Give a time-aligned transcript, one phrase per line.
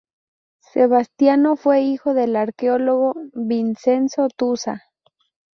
[0.63, 4.81] Sebastiano fue hijo del arqueólogo Vincenzo Tusa.